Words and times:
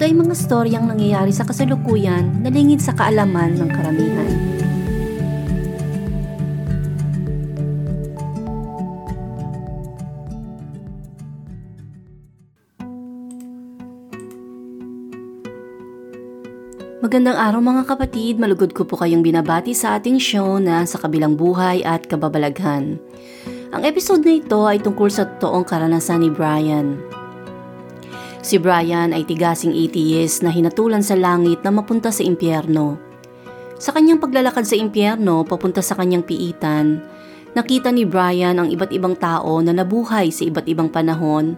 ito 0.00 0.08
ay 0.08 0.16
mga 0.16 0.32
storyang 0.32 0.88
nangyayari 0.88 1.28
sa 1.28 1.44
kasalukuyan 1.44 2.40
na 2.40 2.48
lingid 2.48 2.80
sa 2.80 2.96
kaalaman 2.96 3.52
ng 3.52 3.68
karamihan. 3.68 4.32
Magandang 17.04 17.36
araw 17.36 17.60
mga 17.60 17.84
kapatid, 17.84 18.40
malugod 18.40 18.72
ko 18.72 18.88
po 18.88 18.96
kayong 18.96 19.20
binabati 19.20 19.76
sa 19.76 20.00
ating 20.00 20.16
show 20.16 20.56
na 20.56 20.88
sa 20.88 20.96
kabilang 20.96 21.36
buhay 21.36 21.84
at 21.84 22.08
kababalaghan. 22.08 22.96
Ang 23.76 23.82
episode 23.84 24.24
na 24.24 24.40
ito 24.40 24.64
ay 24.64 24.80
tungkol 24.80 25.12
sa 25.12 25.28
totoong 25.28 25.68
karanasan 25.68 26.24
ni 26.24 26.32
Brian. 26.32 27.09
Si 28.40 28.56
Brian 28.56 29.12
ay 29.12 29.28
tigasing 29.28 29.76
atheist 29.76 30.40
na 30.40 30.48
hinatulan 30.48 31.04
sa 31.04 31.12
langit 31.12 31.60
na 31.60 31.68
mapunta 31.68 32.08
sa 32.08 32.24
impyerno. 32.24 32.96
Sa 33.76 33.92
kanyang 33.92 34.16
paglalakad 34.16 34.64
sa 34.64 34.80
impyerno 34.80 35.44
papunta 35.44 35.84
sa 35.84 35.92
kanyang 35.92 36.24
piitan, 36.24 37.04
nakita 37.52 37.92
ni 37.92 38.08
Brian 38.08 38.56
ang 38.56 38.72
iba't 38.72 38.92
ibang 38.96 39.12
tao 39.12 39.60
na 39.60 39.76
nabuhay 39.76 40.32
sa 40.32 40.48
iba't 40.48 40.64
ibang 40.72 40.88
panahon 40.88 41.56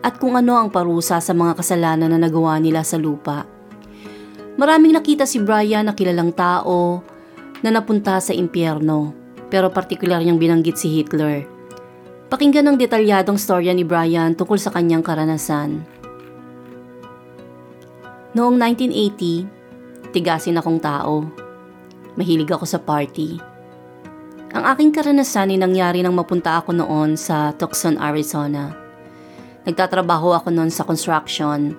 at 0.00 0.16
kung 0.16 0.32
ano 0.40 0.56
ang 0.56 0.72
parusa 0.72 1.20
sa 1.20 1.32
mga 1.36 1.52
kasalanan 1.60 2.08
na 2.08 2.18
nagawa 2.20 2.56
nila 2.56 2.80
sa 2.80 2.96
lupa. 2.96 3.44
Maraming 4.56 4.96
nakita 4.96 5.28
si 5.28 5.36
Brian 5.40 5.88
na 5.88 5.96
kilalang 5.96 6.32
tao 6.32 7.04
na 7.60 7.70
napunta 7.72 8.16
sa 8.24 8.32
impyerno, 8.32 9.12
pero 9.52 9.68
partikular 9.68 10.20
niyang 10.20 10.40
binanggit 10.40 10.80
si 10.80 10.88
Hitler. 10.96 11.44
Pakinggan 12.32 12.72
ang 12.72 12.76
detalyadong 12.80 13.36
storya 13.36 13.76
ni 13.76 13.84
Brian 13.84 14.32
tungkol 14.32 14.56
sa 14.56 14.72
kanyang 14.72 15.04
karanasan. 15.04 16.01
Noong 18.32 18.56
1980, 18.56 20.16
tigasin 20.16 20.56
akong 20.56 20.80
tao. 20.80 21.28
Mahilig 22.16 22.48
ako 22.48 22.64
sa 22.64 22.80
party. 22.80 23.36
Ang 24.56 24.64
aking 24.72 24.88
karanasan 24.88 25.52
ay 25.52 25.60
nangyari 25.60 26.00
nang 26.00 26.16
mapunta 26.16 26.56
ako 26.56 26.72
noon 26.72 27.20
sa 27.20 27.52
Tucson, 27.52 28.00
Arizona. 28.00 28.72
Nagtatrabaho 29.68 30.32
ako 30.32 30.48
noon 30.48 30.72
sa 30.72 30.80
construction 30.88 31.76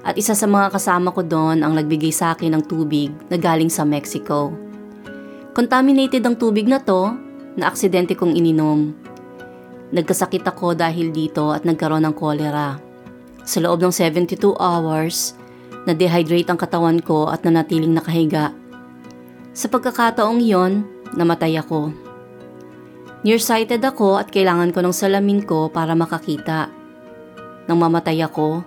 at 0.00 0.16
isa 0.16 0.32
sa 0.32 0.48
mga 0.48 0.72
kasama 0.72 1.12
ko 1.12 1.20
doon 1.20 1.60
ang 1.60 1.76
nagbigay 1.76 2.12
sa 2.12 2.32
akin 2.32 2.56
ng 2.56 2.64
tubig 2.64 3.12
na 3.28 3.36
galing 3.36 3.68
sa 3.68 3.84
Mexico. 3.84 4.56
Contaminated 5.52 6.24
ang 6.24 6.40
tubig 6.40 6.64
na 6.64 6.80
to 6.80 7.12
na 7.60 7.68
aksidente 7.68 8.16
kong 8.16 8.40
ininom. 8.40 8.96
Nagkasakit 9.92 10.48
ako 10.48 10.72
dahil 10.72 11.12
dito 11.12 11.52
at 11.52 11.68
nagkaroon 11.68 12.08
ng 12.08 12.16
kolera. 12.16 12.80
Sa 13.44 13.60
loob 13.60 13.84
ng 13.84 13.92
72 13.92 14.56
hours, 14.56 15.36
na-dehydrate 15.88 16.48
ang 16.52 16.58
katawan 16.60 16.98
ko 17.00 17.28
at 17.32 17.44
nanatiling 17.44 17.96
nakahiga. 17.96 18.52
Sa 19.56 19.66
pagkakataong 19.66 20.40
iyon, 20.40 20.84
namatay 21.16 21.56
ako. 21.58 21.92
Nearsighted 23.20 23.84
ako 23.84 24.16
at 24.16 24.32
kailangan 24.32 24.72
ko 24.72 24.80
ng 24.80 24.96
salamin 24.96 25.44
ko 25.44 25.68
para 25.68 25.92
makakita. 25.92 26.72
Nang 27.68 27.78
mamatay 27.80 28.24
ako, 28.24 28.64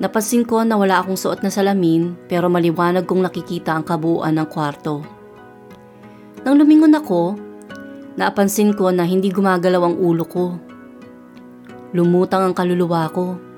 napansin 0.00 0.48
ko 0.48 0.64
na 0.64 0.80
wala 0.80 1.04
akong 1.04 1.20
suot 1.20 1.44
na 1.44 1.52
salamin 1.52 2.16
pero 2.24 2.48
maliwanag 2.48 3.04
kong 3.04 3.28
nakikita 3.28 3.76
ang 3.76 3.84
kabuuan 3.84 4.40
ng 4.40 4.48
kwarto. 4.48 5.04
Nang 6.44 6.56
lumingon 6.56 6.96
ako, 6.96 7.36
napansin 8.16 8.72
ko 8.72 8.88
na 8.92 9.04
hindi 9.04 9.28
gumagalaw 9.28 9.92
ang 9.92 9.96
ulo 10.00 10.24
ko. 10.24 10.56
Lumutang 11.92 12.50
ang 12.50 12.54
kaluluwa 12.56 13.06
ko 13.12 13.53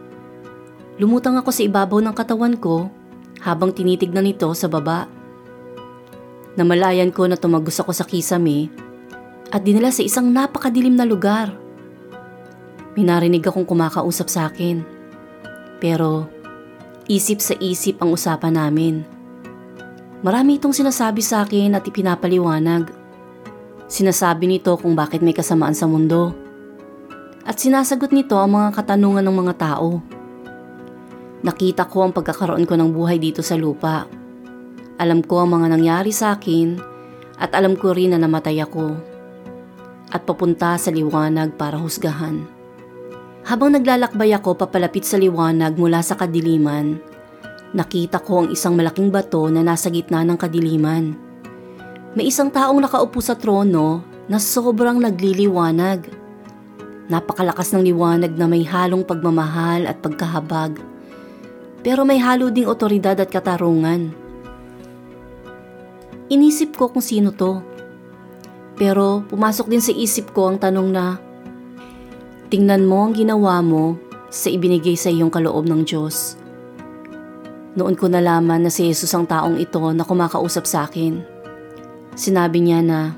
Lumutang 0.97 1.37
ako 1.37 1.53
sa 1.53 1.61
ibabaw 1.61 2.01
ng 2.01 2.17
katawan 2.17 2.57
ko 2.57 2.89
habang 3.45 3.69
tinitignan 3.69 4.25
nito 4.25 4.49
sa 4.57 4.65
baba. 4.65 5.05
Namalayan 6.57 7.13
ko 7.13 7.29
na 7.29 7.37
tumagos 7.37 7.77
ako 7.77 7.93
sa 7.93 8.09
kisame 8.09 8.73
at 9.53 9.61
dinala 9.61 9.93
sa 9.93 10.01
isang 10.01 10.33
napakadilim 10.33 10.97
na 10.97 11.05
lugar. 11.05 11.53
Minarinig 12.97 13.45
akong 13.45 13.69
kumakausap 13.69 14.33
sa 14.33 14.49
akin. 14.49 14.81
Pero 15.85 16.33
isip 17.13 17.45
sa 17.45 17.53
isip 17.61 18.01
ang 18.01 18.17
usapan 18.17 18.57
namin. 18.57 19.05
Marami 20.25 20.57
itong 20.57 20.73
sinasabi 20.73 21.21
sa 21.21 21.45
akin 21.45 21.77
at 21.77 21.85
ipinapaliwanag. 21.85 22.89
Sinasabi 23.85 24.49
nito 24.49 24.73
kung 24.81 24.97
bakit 24.97 25.21
may 25.21 25.37
kasamaan 25.37 25.77
sa 25.77 25.85
mundo. 25.85 26.33
At 27.45 27.61
sinasagot 27.61 28.17
nito 28.17 28.41
ang 28.41 28.57
mga 28.57 28.81
katanungan 28.81 29.23
ng 29.29 29.37
mga 29.45 29.55
tao. 29.61 30.16
Nakita 31.47 31.87
ko 31.87 32.03
ang 32.03 32.11
pagkakaroon 32.11 32.67
ko 32.67 32.75
ng 32.75 32.91
buhay 32.91 33.23
dito 33.23 33.39
sa 33.39 33.55
lupa. 33.55 34.03
Alam 34.99 35.23
ko 35.23 35.47
ang 35.47 35.55
mga 35.55 35.79
nangyari 35.79 36.11
sa 36.11 36.35
akin 36.35 36.75
at 37.39 37.55
alam 37.55 37.79
ko 37.79 37.95
rin 37.95 38.11
na 38.11 38.19
namatay 38.19 38.59
ako. 38.67 38.99
At 40.11 40.27
papunta 40.27 40.75
sa 40.75 40.91
liwanag 40.91 41.55
para 41.55 41.79
husgahan. 41.79 42.43
Habang 43.47 43.79
naglalakbay 43.79 44.35
ako 44.35 44.59
papalapit 44.59 45.07
sa 45.07 45.23
liwanag 45.23 45.79
mula 45.79 46.03
sa 46.03 46.19
kadiliman, 46.19 46.99
nakita 47.71 48.19
ko 48.27 48.43
ang 48.43 48.49
isang 48.51 48.75
malaking 48.75 49.15
bato 49.15 49.47
na 49.47 49.63
nasa 49.63 49.87
gitna 49.87 50.27
ng 50.27 50.35
kadiliman. 50.35 51.15
May 52.19 52.27
isang 52.27 52.51
taong 52.51 52.83
nakaupo 52.83 53.23
sa 53.23 53.39
trono 53.39 54.03
na 54.27 54.43
sobrang 54.43 54.99
nagliliwanag. 54.99 56.11
Napakalakas 57.07 57.71
ng 57.71 57.87
liwanag 57.87 58.35
na 58.35 58.51
may 58.51 58.67
halong 58.67 59.07
pagmamahal 59.07 59.87
at 59.87 60.03
pagkahabag 60.03 60.96
pero 61.87 62.03
may 62.03 62.19
halo 62.19 62.51
ding 62.51 62.67
otoridad 62.67 63.15
at 63.15 63.31
katarungan. 63.31 64.11
Inisip 66.27 66.75
ko 66.75 66.91
kung 66.91 66.99
sino 66.99 67.31
to. 67.31 67.63
Pero 68.75 69.23
pumasok 69.31 69.71
din 69.71 69.79
sa 69.79 69.95
isip 69.95 70.35
ko 70.35 70.51
ang 70.51 70.59
tanong 70.59 70.89
na, 70.91 71.15
tingnan 72.51 72.83
mo 72.91 73.07
ang 73.07 73.15
ginawa 73.15 73.63
mo 73.63 73.95
sa 74.35 74.51
ibinigay 74.51 74.99
sa 74.99 75.15
iyong 75.15 75.31
kaloob 75.31 75.71
ng 75.71 75.87
Diyos. 75.87 76.35
Noon 77.79 77.95
ko 77.95 78.11
nalaman 78.11 78.67
na 78.67 78.71
si 78.75 78.91
Jesus 78.91 79.15
ang 79.15 79.31
taong 79.31 79.55
ito 79.63 79.79
na 79.95 80.03
kumakausap 80.03 80.67
sa 80.67 80.91
akin. 80.91 81.23
Sinabi 82.19 82.67
niya 82.67 82.83
na, 82.83 83.15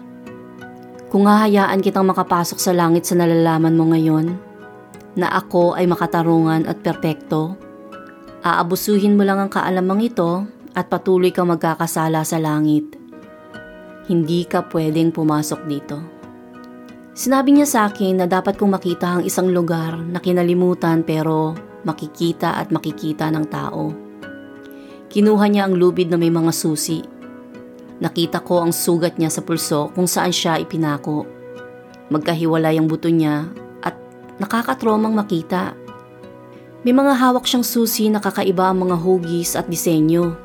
kung 1.08 1.24
hahayaan 1.24 1.80
kitang 1.80 2.04
makapasok 2.04 2.60
sa 2.60 2.76
langit 2.76 3.08
sa 3.08 3.16
nalalaman 3.16 3.72
mo 3.72 3.88
ngayon, 3.96 4.36
na 5.16 5.32
ako 5.32 5.72
ay 5.72 5.88
makatarungan 5.88 6.68
at 6.68 6.84
perpekto, 6.84 7.56
Aabusuhin 8.38 9.18
mo 9.18 9.26
lang 9.26 9.42
ang 9.42 9.50
kaalamang 9.50 10.06
ito 10.06 10.46
at 10.70 10.86
patuloy 10.86 11.34
kang 11.34 11.50
magkakasala 11.50 12.22
sa 12.22 12.38
langit. 12.38 12.94
Hindi 14.06 14.46
ka 14.46 14.70
pwedeng 14.70 15.10
pumasok 15.10 15.60
dito. 15.66 15.98
Sinabi 17.18 17.58
niya 17.58 17.66
sa 17.66 17.80
akin 17.90 18.22
na 18.22 18.30
dapat 18.30 18.54
kong 18.54 18.78
makita 18.78 19.18
ang 19.18 19.22
isang 19.26 19.50
lugar 19.50 19.98
na 19.98 20.22
kinalimutan 20.22 21.02
pero 21.02 21.50
makikita 21.82 22.62
at 22.62 22.70
makikita 22.70 23.26
ng 23.26 23.46
tao. 23.50 23.90
Kinuha 25.10 25.50
niya 25.50 25.66
ang 25.66 25.74
lubid 25.74 26.14
na 26.14 26.20
may 26.20 26.30
mga 26.30 26.54
susi. 26.54 27.02
Nakita 27.98 28.46
ko 28.46 28.62
ang 28.62 28.70
sugat 28.70 29.18
niya 29.18 29.34
sa 29.34 29.42
pulso 29.42 29.90
kung 29.98 30.06
saan 30.06 30.30
siya 30.30 30.62
ipinako. 30.62 31.26
Magkahiwalay 32.14 32.78
ang 32.78 32.86
buto 32.86 33.10
niya 33.10 33.50
at 33.82 33.98
nakakatromang 34.38 35.10
makita 35.10 35.74
may 36.86 36.94
mga 36.94 37.18
hawak 37.18 37.42
siyang 37.42 37.66
susi 37.66 38.06
na 38.06 38.22
kakaiba 38.22 38.70
ang 38.70 38.86
mga 38.86 38.96
hugis 39.02 39.58
at 39.58 39.66
disenyo. 39.66 40.38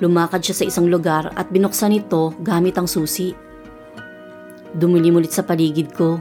Lumakad 0.00 0.40
siya 0.40 0.56
sa 0.56 0.64
isang 0.64 0.88
lugar 0.88 1.28
at 1.36 1.52
binuksan 1.52 1.92
ito 1.92 2.32
gamit 2.40 2.80
ang 2.80 2.88
susi. 2.88 3.36
Dumilim 4.72 5.20
ulit 5.20 5.36
sa 5.36 5.44
paligid 5.44 5.92
ko. 5.92 6.16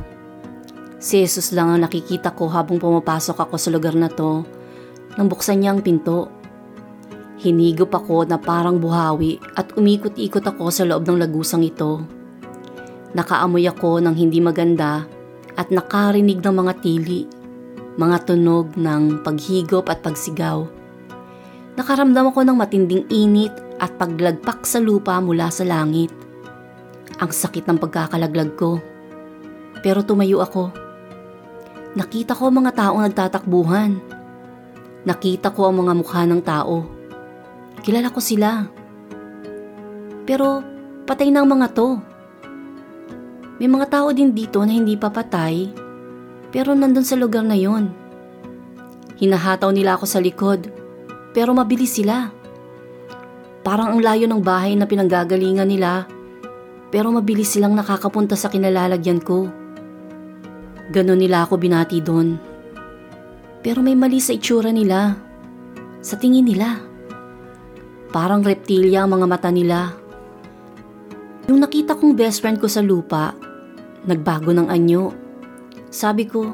Si 1.00 1.24
Jesus 1.24 1.56
lang 1.56 1.72
ang 1.72 1.88
nakikita 1.88 2.36
ko 2.36 2.52
habang 2.52 2.76
pumapasok 2.76 3.40
ako 3.40 3.56
sa 3.56 3.72
lugar 3.72 3.96
na 3.96 4.12
to 4.12 4.44
nang 5.16 5.32
buksan 5.32 5.64
niya 5.64 5.72
ang 5.72 5.80
pinto. 5.80 6.28
Hinigop 7.40 7.96
ako 7.96 8.28
na 8.28 8.36
parang 8.36 8.84
buhawi 8.84 9.40
at 9.56 9.80
umikot-ikot 9.80 10.44
ako 10.44 10.76
sa 10.76 10.84
loob 10.84 11.08
ng 11.08 11.24
lagusang 11.24 11.64
ito. 11.64 12.04
Nakaamoy 13.16 13.64
ako 13.64 14.04
ng 14.04 14.12
hindi 14.12 14.44
maganda 14.44 15.08
at 15.56 15.72
nakarinig 15.72 16.44
ng 16.44 16.52
mga 16.52 16.74
tili 16.84 17.39
mga 18.00 18.32
tunog 18.32 18.80
ng 18.80 19.28
paghigop 19.28 19.92
at 19.92 20.00
pagsigaw. 20.00 20.64
Nakaramdam 21.76 22.32
ako 22.32 22.48
ng 22.48 22.56
matinding 22.56 23.04
init 23.12 23.52
at 23.76 23.92
paglagpak 24.00 24.64
sa 24.64 24.80
lupa 24.80 25.20
mula 25.20 25.52
sa 25.52 25.68
langit. 25.68 26.08
Ang 27.20 27.28
sakit 27.28 27.68
ng 27.68 27.76
pagkakalaglag 27.76 28.56
ko. 28.56 28.80
Pero 29.84 30.08
tumayo 30.08 30.40
ako. 30.40 30.72
Nakita 32.00 32.40
ko 32.40 32.48
mga 32.48 32.72
taong 32.72 33.04
nagtatakbuhan. 33.04 34.00
Nakita 35.04 35.52
ko 35.52 35.68
ang 35.68 35.84
mga 35.84 35.94
mukha 36.00 36.24
ng 36.24 36.40
tao. 36.40 36.88
Kilala 37.84 38.16
ko 38.16 38.24
sila. 38.24 38.64
Pero 40.24 40.64
patay 41.04 41.36
na 41.36 41.44
ang 41.44 41.52
mga 41.52 41.68
to. 41.76 42.00
May 43.60 43.68
mga 43.68 43.92
tao 43.92 44.08
din 44.16 44.32
dito 44.32 44.64
na 44.64 44.72
hindi 44.72 44.96
pa 44.96 45.12
patay, 45.12 45.89
pero 46.50 46.74
nandun 46.74 47.06
sa 47.06 47.18
lugar 47.18 47.46
na 47.46 47.58
yon. 47.58 47.94
Hinahataw 49.20 49.70
nila 49.74 49.98
ako 50.00 50.06
sa 50.06 50.22
likod, 50.24 50.72
pero 51.34 51.54
mabilis 51.54 51.98
sila. 51.98 52.34
Parang 53.62 53.94
ang 53.94 54.02
layo 54.02 54.26
ng 54.26 54.42
bahay 54.42 54.74
na 54.74 54.90
pinanggagalingan 54.90 55.70
nila, 55.70 56.10
pero 56.90 57.14
mabilis 57.14 57.54
silang 57.54 57.78
nakakapunta 57.78 58.34
sa 58.34 58.50
kinalalagyan 58.50 59.22
ko. 59.22 59.52
Ganon 60.90 61.22
nila 61.22 61.46
ako 61.46 61.62
binati 61.62 62.02
doon. 62.02 62.42
Pero 63.62 63.86
may 63.86 63.94
mali 63.94 64.18
sa 64.18 64.34
itsura 64.34 64.74
nila. 64.74 65.14
Sa 66.02 66.18
tingin 66.18 66.50
nila. 66.50 66.82
Parang 68.10 68.42
reptilya 68.42 69.06
ang 69.06 69.20
mga 69.20 69.28
mata 69.30 69.54
nila. 69.54 69.94
Yung 71.46 71.62
nakita 71.62 71.94
kong 71.94 72.18
best 72.18 72.42
friend 72.42 72.58
ko 72.58 72.66
sa 72.66 72.82
lupa, 72.82 73.38
nagbago 74.10 74.50
ng 74.50 74.66
anyo. 74.66 75.29
Sabi 75.90 76.30
ko, 76.30 76.54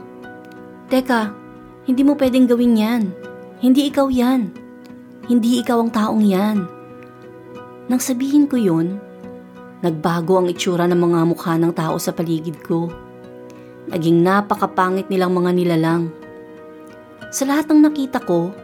Teka, 0.88 1.32
hindi 1.86 2.02
mo 2.08 2.16
pwedeng 2.16 2.48
gawin 2.48 2.80
yan. 2.80 3.04
Hindi 3.60 3.92
ikaw 3.92 4.08
yan. 4.08 4.52
Hindi 5.28 5.60
ikaw 5.60 5.84
ang 5.84 5.92
taong 5.92 6.24
yan. 6.24 6.58
Nang 7.92 8.02
sabihin 8.02 8.48
ko 8.48 8.56
yun, 8.56 8.98
nagbago 9.84 10.40
ang 10.40 10.48
itsura 10.48 10.88
ng 10.88 10.98
mga 10.98 11.20
mukha 11.28 11.54
ng 11.60 11.74
tao 11.76 12.00
sa 12.00 12.16
paligid 12.16 12.64
ko. 12.64 12.90
Naging 13.92 14.24
napakapangit 14.24 15.12
nilang 15.12 15.36
mga 15.36 15.52
nilalang. 15.54 16.10
Sa 17.30 17.44
lahat 17.44 17.70
ng 17.70 17.86
nakita 17.86 18.24
ko, 18.24 18.56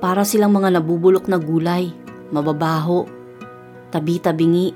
para 0.00 0.24
silang 0.24 0.52
mga 0.52 0.78
nabubulok 0.78 1.26
na 1.26 1.40
gulay, 1.40 1.92
mababaho, 2.30 3.08
tabi-tabingi, 3.90 4.72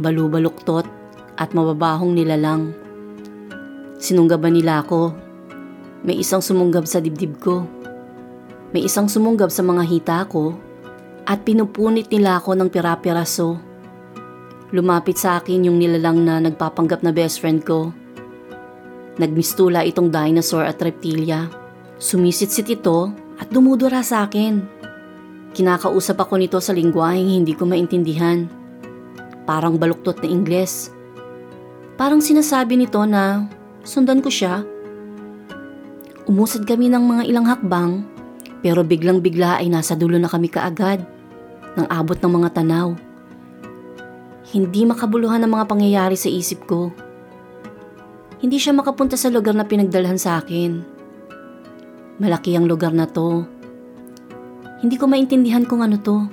balubaluktot, 0.00 0.88
at 1.36 1.52
mababahong 1.52 2.16
nilalang. 2.16 2.85
Sinunggaban 3.96 4.56
nila 4.56 4.84
ako. 4.84 5.12
May 6.06 6.20
isang 6.20 6.44
sumunggab 6.44 6.84
sa 6.84 7.00
dibdib 7.00 7.40
ko. 7.40 7.64
May 8.70 8.84
isang 8.84 9.08
sumunggab 9.08 9.48
sa 9.48 9.64
mga 9.64 9.82
hita 9.88 10.18
ko 10.28 10.56
at 11.26 11.42
pinupunit 11.42 12.12
nila 12.12 12.38
ako 12.38 12.54
ng 12.54 12.68
pira-piraso. 12.70 13.58
Lumapit 14.70 15.16
sa 15.16 15.40
akin 15.40 15.70
yung 15.70 15.78
nilalang 15.78 16.22
na 16.22 16.42
nagpapanggap 16.42 17.00
na 17.00 17.14
best 17.14 17.38
friend 17.40 17.62
ko 17.62 17.94
Nagmistula 19.16 19.80
itong 19.88 20.12
dinosaur 20.12 20.68
at 20.68 20.76
reptilya. 20.76 21.48
Sumisitsit 21.96 22.68
ito 22.68 23.08
at 23.40 23.48
dumudura 23.48 24.04
sa 24.04 24.28
akin. 24.28 24.60
Kinakausap 25.56 26.20
ako 26.20 26.36
nito 26.36 26.60
sa 26.60 26.76
lingwaheng 26.76 27.40
hindi 27.40 27.56
ko 27.56 27.64
maintindihan. 27.64 28.44
Parang 29.48 29.80
baluktot 29.80 30.20
na 30.20 30.28
Ingles. 30.28 30.92
Parang 31.96 32.20
sinasabi 32.20 32.76
nito 32.76 33.00
na 33.08 33.48
sundan 33.86 34.18
ko 34.18 34.28
siya. 34.28 34.66
Umusad 36.26 36.66
kami 36.66 36.90
ng 36.90 37.04
mga 37.06 37.22
ilang 37.30 37.46
hakbang 37.46 38.02
pero 38.58 38.82
biglang 38.82 39.22
bigla 39.22 39.62
ay 39.62 39.70
nasa 39.70 39.94
dulo 39.94 40.18
na 40.18 40.26
kami 40.26 40.50
kaagad 40.50 41.06
nang 41.78 41.86
abot 41.86 42.18
ng 42.18 42.32
mga 42.42 42.48
tanaw. 42.50 42.98
Hindi 44.50 44.82
makabuluhan 44.90 45.46
ang 45.46 45.54
mga 45.54 45.70
pangyayari 45.70 46.18
sa 46.18 46.26
isip 46.26 46.66
ko. 46.66 46.90
Hindi 48.42 48.58
siya 48.58 48.74
makapunta 48.74 49.14
sa 49.14 49.30
lugar 49.30 49.54
na 49.54 49.62
pinagdalhan 49.62 50.18
sa 50.18 50.42
akin. 50.42 50.82
Malaki 52.18 52.58
ang 52.58 52.66
lugar 52.66 52.90
na 52.90 53.06
to. 53.06 53.46
Hindi 54.82 54.98
ko 54.98 55.06
maintindihan 55.06 55.62
kung 55.62 55.86
ano 55.86 55.98
to. 56.02 56.26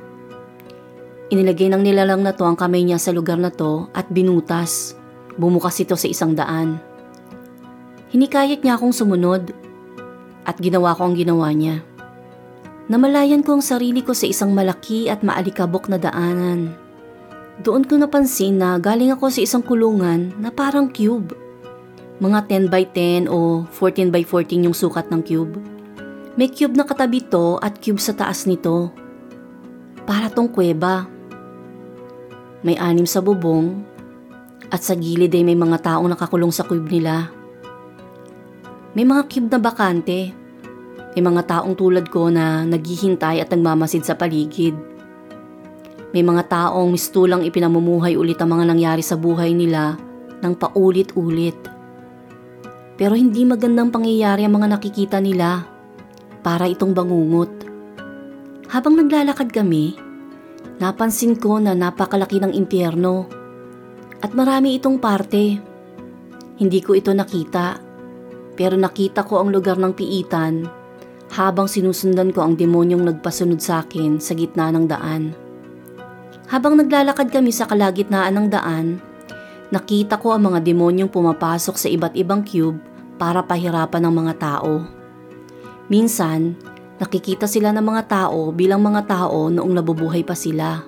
Inilagay 1.34 1.70
ng 1.74 1.82
nilalang 1.86 2.22
na 2.22 2.34
to 2.34 2.46
ang 2.46 2.58
kamay 2.58 2.86
niya 2.86 3.02
sa 3.02 3.14
lugar 3.14 3.38
na 3.38 3.50
to 3.50 3.90
at 3.94 4.10
binutas. 4.10 4.98
Bumukas 5.38 5.78
ito 5.82 5.98
sa 5.98 6.06
isang 6.06 6.38
daan. 6.38 6.93
Hinikayat 8.14 8.62
niya 8.62 8.78
akong 8.78 8.94
sumunod 8.94 9.58
at 10.46 10.62
ginawa 10.62 10.94
ko 10.94 11.10
ang 11.10 11.18
ginawa 11.18 11.50
niya. 11.50 11.82
Namalayan 12.86 13.42
ko 13.42 13.58
ang 13.58 13.66
sarili 13.66 14.06
ko 14.06 14.14
sa 14.14 14.30
isang 14.30 14.54
malaki 14.54 15.10
at 15.10 15.26
maalikabok 15.26 15.90
na 15.90 15.98
daanan. 15.98 16.78
Doon 17.66 17.90
ko 17.90 17.98
napansin 17.98 18.62
na 18.62 18.78
galing 18.78 19.10
ako 19.10 19.34
sa 19.34 19.42
isang 19.42 19.66
kulungan 19.66 20.30
na 20.38 20.54
parang 20.54 20.94
cube. 20.94 21.34
Mga 22.22 22.70
10 22.70 22.70
by 22.70 22.84
10 22.94 23.34
o 23.34 23.66
14 23.66 24.14
by 24.14 24.22
14 24.22 24.70
yung 24.70 24.78
sukat 24.78 25.10
ng 25.10 25.22
cube. 25.26 25.58
May 26.38 26.54
cube 26.54 26.78
na 26.78 26.86
katabi 26.86 27.26
to 27.26 27.58
at 27.66 27.82
cube 27.82 27.98
sa 27.98 28.14
taas 28.14 28.46
nito. 28.46 28.94
Para 30.06 30.30
tong 30.30 30.54
kuweba. 30.54 31.10
May 32.62 32.78
anim 32.78 33.10
sa 33.10 33.26
bubong 33.26 33.82
at 34.70 34.86
sa 34.86 34.94
gilid 34.94 35.34
ay 35.34 35.42
may 35.42 35.58
mga 35.58 35.82
taong 35.82 36.14
nakakulong 36.14 36.54
sa 36.54 36.62
cube 36.62 36.94
nila. 36.94 37.42
May 38.94 39.10
mga 39.10 39.26
cube 39.26 39.50
na 39.50 39.58
bakante. 39.58 40.30
May 41.18 41.24
mga 41.26 41.50
taong 41.50 41.74
tulad 41.74 42.14
ko 42.14 42.30
na 42.30 42.62
naghihintay 42.62 43.42
at 43.42 43.50
nagmamasid 43.50 44.06
sa 44.06 44.14
paligid. 44.14 44.78
May 46.14 46.22
mga 46.22 46.46
taong 46.46 46.94
mistulang 46.94 47.42
ipinamumuhay 47.42 48.14
ulit 48.14 48.38
ang 48.38 48.54
mga 48.54 48.70
nangyari 48.70 49.02
sa 49.02 49.18
buhay 49.18 49.58
nila 49.58 49.98
ng 50.46 50.54
paulit-ulit. 50.54 51.58
Pero 52.94 53.18
hindi 53.18 53.42
magandang 53.50 53.90
pangyayari 53.90 54.46
ang 54.46 54.62
mga 54.62 54.78
nakikita 54.78 55.18
nila 55.18 55.66
para 56.46 56.70
itong 56.70 56.94
bangungot. 56.94 57.50
Habang 58.70 58.94
naglalakad 58.94 59.50
kami, 59.50 59.98
napansin 60.78 61.34
ko 61.34 61.58
na 61.58 61.74
napakalaki 61.74 62.38
ng 62.38 62.54
impyerno 62.54 63.26
at 64.22 64.38
marami 64.38 64.78
itong 64.78 65.02
parte. 65.02 65.58
Hindi 66.62 66.78
ko 66.86 66.94
ito 66.94 67.10
nakita 67.10 67.93
pero 68.54 68.78
nakita 68.78 69.26
ko 69.26 69.42
ang 69.42 69.50
lugar 69.50 69.78
ng 69.82 69.94
piitan 69.94 70.70
habang 71.34 71.66
sinusundan 71.66 72.30
ko 72.30 72.46
ang 72.46 72.54
demonyong 72.54 73.02
nagpasunod 73.10 73.58
sa 73.58 73.82
akin 73.82 74.22
sa 74.22 74.38
gitna 74.38 74.70
ng 74.70 74.86
daan. 74.86 75.34
Habang 76.54 76.78
naglalakad 76.78 77.34
kami 77.34 77.50
sa 77.50 77.66
kalagitnaan 77.66 78.38
ng 78.38 78.48
daan, 78.54 79.02
nakita 79.74 80.22
ko 80.22 80.38
ang 80.38 80.54
mga 80.54 80.62
demonyong 80.62 81.10
pumapasok 81.10 81.74
sa 81.74 81.90
iba't 81.90 82.14
ibang 82.14 82.46
cube 82.46 82.78
para 83.18 83.42
pahirapan 83.42 84.06
ng 84.06 84.14
mga 84.14 84.34
tao. 84.38 84.86
Minsan, 85.90 86.54
nakikita 87.02 87.50
sila 87.50 87.74
ng 87.74 87.82
mga 87.82 88.04
tao 88.06 88.54
bilang 88.54 88.86
mga 88.86 89.10
tao 89.10 89.50
noong 89.50 89.74
nabubuhay 89.74 90.22
pa 90.22 90.38
sila. 90.38 90.86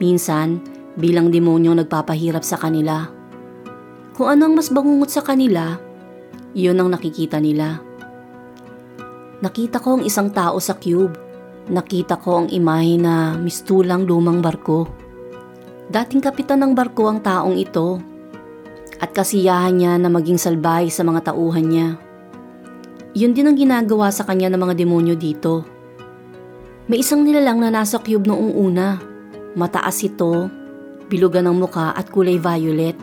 Minsan, 0.00 0.64
bilang 0.96 1.28
demonyo 1.28 1.76
nagpapahirap 1.76 2.40
sa 2.40 2.56
kanila. 2.56 3.12
Kung 4.16 4.32
ano 4.32 4.48
ang 4.48 4.54
mas 4.56 4.72
bangungot 4.72 5.12
sa 5.12 5.22
kanila, 5.22 5.78
iyon 6.56 6.80
ang 6.80 6.90
nakikita 6.92 7.38
nila. 7.38 7.80
Nakita 9.38 9.78
ko 9.78 9.98
ang 9.98 10.02
isang 10.02 10.34
tao 10.34 10.58
sa 10.58 10.74
cube. 10.74 11.14
Nakita 11.68 12.18
ko 12.18 12.42
ang 12.42 12.48
imahe 12.50 12.98
na 12.98 13.38
mistulang 13.38 14.08
lumang 14.08 14.42
barko. 14.42 14.88
Dating 15.88 16.20
kapitan 16.20 16.64
ng 16.64 16.72
barko 16.74 17.06
ang 17.06 17.22
taong 17.22 17.54
ito 17.54 18.02
at 18.98 19.14
kasiyahan 19.14 19.78
niya 19.78 19.92
na 19.96 20.10
maging 20.10 20.36
salbay 20.36 20.90
sa 20.90 21.06
mga 21.06 21.30
tauhan 21.30 21.66
niya. 21.70 21.88
Yun 23.14 23.32
din 23.32 23.46
ang 23.48 23.56
ginagawa 23.56 24.10
sa 24.10 24.26
kanya 24.26 24.50
ng 24.52 24.60
mga 24.60 24.74
demonyo 24.84 25.14
dito. 25.14 25.62
May 26.90 27.04
isang 27.04 27.22
nilalang 27.22 27.62
na 27.62 27.70
nasa 27.70 28.00
cube 28.02 28.26
noong 28.26 28.52
una. 28.58 28.98
Mataas 29.54 30.02
ito, 30.02 30.50
bilugan 31.08 31.46
ng 31.46 31.56
muka 31.56 31.94
at 31.94 32.10
kulay 32.10 32.36
violet. 32.40 32.96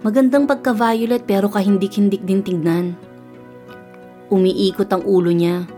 Magandang 0.00 0.48
pagka-violet 0.48 1.28
pero 1.28 1.52
kahindik-hindik 1.52 2.24
din 2.24 2.40
tingnan. 2.40 2.96
Umiikot 4.32 4.88
ang 4.88 5.04
ulo 5.04 5.28
niya. 5.28 5.68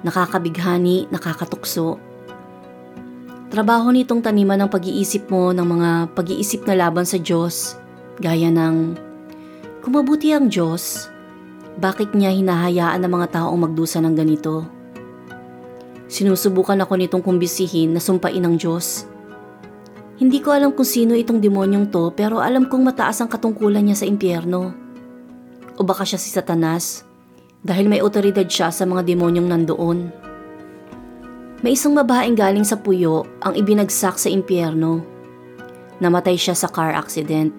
Nakakabighani, 0.00 1.12
nakakatukso. 1.12 2.00
Trabaho 3.52 3.92
nitong 3.92 4.24
taniman 4.24 4.64
ng 4.64 4.72
pag-iisip 4.72 5.28
mo 5.28 5.52
ng 5.52 5.60
mga 5.60 5.90
pag-iisip 6.16 6.64
na 6.64 6.88
laban 6.88 7.04
sa 7.04 7.20
Diyos, 7.20 7.76
gaya 8.16 8.48
ng, 8.48 8.96
kung 9.84 9.92
mabuti 9.92 10.32
ang 10.32 10.48
Diyos, 10.48 11.12
bakit 11.76 12.16
niya 12.16 12.32
hinahayaan 12.32 13.04
ng 13.04 13.12
mga 13.12 13.44
taong 13.44 13.60
magdusa 13.60 14.00
ng 14.00 14.16
ganito? 14.16 14.64
Sinusubukan 16.08 16.80
ako 16.80 16.96
nitong 16.96 17.20
kumbisihin 17.20 17.92
na 17.92 18.00
sumpain 18.00 18.40
ng 18.40 18.56
Diyos. 18.56 19.04
Hindi 20.18 20.42
ko 20.42 20.50
alam 20.50 20.74
kung 20.74 20.86
sino 20.86 21.14
itong 21.14 21.38
demonyong 21.38 21.94
to 21.94 22.10
pero 22.10 22.42
alam 22.42 22.66
kong 22.66 22.90
mataas 22.90 23.22
ang 23.22 23.30
katungkulan 23.30 23.86
niya 23.86 24.02
sa 24.02 24.06
impyerno. 24.10 24.74
O 25.78 25.86
baka 25.86 26.02
siya 26.02 26.18
si 26.18 26.34
Satanas 26.34 27.06
dahil 27.62 27.86
may 27.86 28.02
otoridad 28.02 28.50
siya 28.50 28.74
sa 28.74 28.82
mga 28.82 29.06
demonyong 29.14 29.46
nandoon. 29.46 29.98
May 31.62 31.78
isang 31.78 31.94
babaeng 31.94 32.34
galing 32.34 32.66
sa 32.66 32.78
puyo 32.82 33.30
ang 33.46 33.54
ibinagsak 33.54 34.18
sa 34.18 34.26
impyerno. 34.26 35.06
Namatay 36.02 36.34
siya 36.34 36.54
sa 36.54 36.66
car 36.66 36.94
accident. 36.94 37.54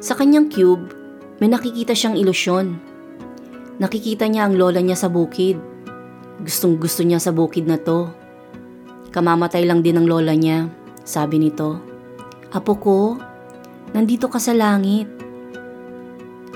Sa 0.00 0.16
kanyang 0.16 0.52
cube, 0.52 0.92
may 1.40 1.48
nakikita 1.48 1.96
siyang 1.96 2.16
ilusyon. 2.16 2.76
Nakikita 3.80 4.28
niya 4.28 4.48
ang 4.48 4.56
lola 4.56 4.80
niya 4.80 4.96
sa 4.96 5.08
bukid. 5.08 5.56
Gustong 6.44 6.76
gusto 6.80 7.04
niya 7.04 7.20
sa 7.20 7.32
bukid 7.32 7.68
na 7.68 7.76
to. 7.80 8.08
Kamamatay 9.12 9.68
lang 9.68 9.84
din 9.84 10.00
ang 10.00 10.08
lola 10.08 10.32
niya, 10.32 10.68
sabi 11.04 11.42
nito. 11.42 11.80
Apo 12.50 12.76
ko, 12.76 12.98
nandito 13.92 14.26
ka 14.26 14.38
sa 14.40 14.56
langit. 14.56 15.06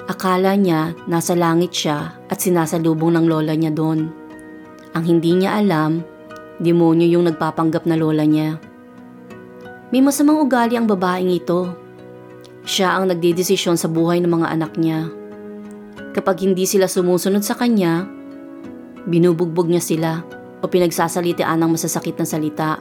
Akala 0.05 0.59
niya 0.59 0.93
nasa 1.09 1.33
langit 1.33 1.73
siya 1.73 2.19
at 2.29 2.39
sinasalubong 2.41 3.15
ng 3.17 3.27
lola 3.29 3.57
niya 3.57 3.73
doon. 3.73 4.11
Ang 4.95 5.05
hindi 5.05 5.33
niya 5.35 5.59
alam, 5.59 6.05
Demonyo 6.55 7.11
yung 7.11 7.27
nagpapanggap 7.27 7.83
na 7.83 7.99
lola 7.99 8.23
niya. 8.23 8.63
May 9.91 9.99
masamang 9.99 10.39
ugali 10.39 10.79
ang 10.79 10.87
babaeng 10.87 11.35
ito. 11.35 11.75
Siya 12.63 12.95
ang 12.95 13.11
nagdedesisyon 13.11 13.75
sa 13.75 13.91
buhay 13.91 14.23
ng 14.23 14.31
mga 14.31 14.49
anak 14.55 14.73
niya. 14.79 15.11
Kapag 16.15 16.47
hindi 16.47 16.63
sila 16.63 16.87
sumusunod 16.87 17.43
sa 17.43 17.59
kanya, 17.59 18.07
binubugbog 19.11 19.67
niya 19.67 19.83
sila 19.83 20.11
o 20.63 20.71
pinagsasalitaan 20.71 21.59
ng 21.59 21.71
masasakit 21.75 22.15
na 22.23 22.27
salita. 22.27 22.79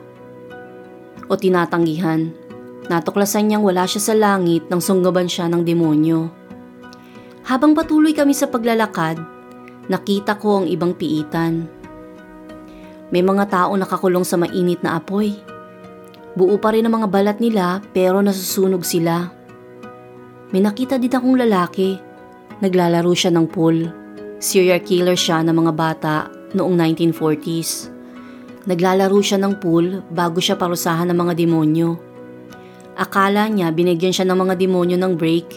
O 1.32 1.40
tinatanggihan, 1.40 2.32
natuklasan 2.92 3.48
niyang 3.48 3.64
wala 3.64 3.88
siya 3.88 4.02
sa 4.12 4.14
langit 4.16 4.68
nang 4.68 4.84
sunggaban 4.84 5.32
siya 5.32 5.48
ng 5.48 5.64
demonyo. 5.64 6.28
Habang 7.44 7.76
patuloy 7.76 8.16
kami 8.16 8.32
sa 8.32 8.48
paglalakad, 8.48 9.20
nakita 9.92 10.40
ko 10.40 10.64
ang 10.64 10.66
ibang 10.68 10.96
piitan. 10.96 11.68
May 13.14 13.22
mga 13.22 13.46
tao 13.52 13.72
nakakulong 13.78 14.26
sa 14.26 14.42
mainit 14.42 14.82
na 14.82 14.98
apoy. 14.98 15.38
Buo 16.34 16.58
pa 16.58 16.74
rin 16.74 16.90
ang 16.90 16.98
mga 16.98 17.08
balat 17.14 17.38
nila 17.38 17.78
pero 17.94 18.26
nasusunog 18.26 18.82
sila. 18.82 19.30
May 20.50 20.66
nakita 20.66 20.98
din 20.98 21.14
akong 21.14 21.38
lalaki. 21.38 22.02
Naglalaro 22.58 23.14
siya 23.14 23.30
ng 23.30 23.46
pool. 23.46 23.86
Serial 24.42 24.82
killer 24.82 25.20
siya 25.20 25.46
ng 25.46 25.54
mga 25.54 25.74
bata 25.78 26.16
noong 26.58 26.74
1940s. 26.74 27.93
Naglalaro 28.64 29.20
siya 29.20 29.36
ng 29.44 29.60
pool 29.60 30.00
bago 30.08 30.40
siya 30.40 30.56
parusahan 30.56 31.12
ng 31.12 31.18
mga 31.20 31.34
demonyo. 31.36 32.00
Akala 32.96 33.52
niya 33.52 33.76
binigyan 33.76 34.16
siya 34.16 34.24
ng 34.24 34.40
mga 34.40 34.56
demonyo 34.56 34.96
ng 34.96 35.14
break 35.20 35.48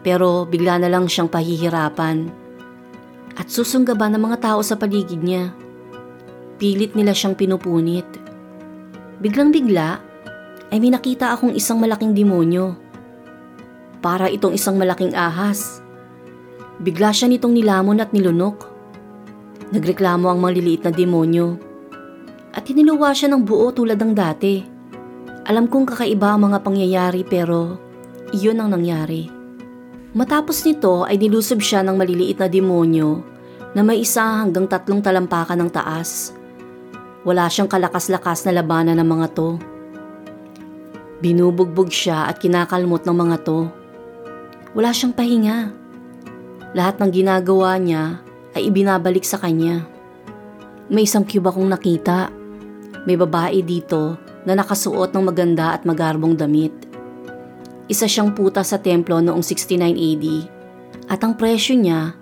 pero 0.00 0.48
bigla 0.48 0.80
na 0.80 0.88
lang 0.88 1.04
siyang 1.04 1.28
pahihirapan. 1.28 2.32
At 3.36 3.52
susunggaban 3.52 4.16
ng 4.16 4.22
mga 4.24 4.40
tao 4.40 4.60
sa 4.64 4.80
paligid 4.80 5.20
niya. 5.20 5.52
Pilit 6.56 6.96
nila 6.96 7.12
siyang 7.12 7.36
pinupunit. 7.36 8.08
Biglang 9.20 9.52
bigla 9.52 10.00
ay 10.72 10.80
may 10.80 10.92
nakita 10.92 11.36
akong 11.36 11.52
isang 11.52 11.76
malaking 11.76 12.16
demonyo. 12.16 12.72
Para 14.00 14.32
itong 14.32 14.56
isang 14.56 14.80
malaking 14.80 15.12
ahas. 15.12 15.84
Bigla 16.80 17.12
siya 17.12 17.28
nitong 17.28 17.52
nilamon 17.52 18.00
at 18.00 18.16
nilunok. 18.16 18.64
Nagreklamo 19.76 20.32
ang 20.32 20.40
maliliit 20.40 20.88
na 20.88 20.92
demonyo. 20.92 21.69
At 22.50 22.66
hiniluwa 22.66 23.14
siya 23.14 23.30
ng 23.30 23.46
buo 23.46 23.70
tulad 23.70 23.98
ng 23.98 24.12
dati. 24.14 24.62
Alam 25.46 25.70
kong 25.70 25.94
kakaiba 25.94 26.34
ang 26.34 26.50
mga 26.50 26.58
pangyayari 26.66 27.22
pero 27.22 27.78
iyon 28.34 28.58
ang 28.58 28.74
nangyari. 28.74 29.30
Matapos 30.10 30.66
nito 30.66 31.06
ay 31.06 31.22
nilusob 31.22 31.62
siya 31.62 31.86
ng 31.86 31.94
maliliit 31.94 32.42
na 32.42 32.50
demonyo 32.50 33.22
na 33.78 33.86
may 33.86 34.02
isa 34.02 34.42
hanggang 34.42 34.66
tatlong 34.66 34.98
talampakan 34.98 35.62
ng 35.62 35.70
taas. 35.70 36.34
Wala 37.22 37.46
siyang 37.46 37.70
kalakas-lakas 37.70 38.42
na 38.48 38.58
labanan 38.58 38.98
ng 38.98 39.06
mga 39.06 39.26
to. 39.36 39.50
Binubugbog 41.22 41.92
siya 41.92 42.26
at 42.26 42.42
kinakalmot 42.42 43.06
ng 43.06 43.14
mga 43.14 43.36
to. 43.46 43.70
Wala 44.74 44.90
siyang 44.90 45.14
pahinga. 45.14 45.70
Lahat 46.74 46.98
ng 46.98 47.10
ginagawa 47.12 47.78
niya 47.78 48.24
ay 48.56 48.72
ibinabalik 48.72 49.22
sa 49.22 49.38
kanya. 49.38 49.86
May 50.90 51.06
isang 51.06 51.22
cube 51.22 51.46
akong 51.46 51.70
nakita. 51.70 52.39
May 53.04 53.16
babae 53.16 53.64
dito 53.64 54.20
na 54.44 54.56
nakasuot 54.56 55.12
ng 55.12 55.24
maganda 55.24 55.76
at 55.76 55.84
magarbong 55.84 56.36
damit. 56.36 56.72
Isa 57.88 58.08
siyang 58.08 58.32
puta 58.32 58.64
sa 58.64 58.80
templo 58.80 59.18
noong 59.18 59.42
69 59.42 59.96
AD 59.96 60.24
at 61.10 61.20
ang 61.20 61.34
presyo 61.34 61.74
niya 61.74 62.14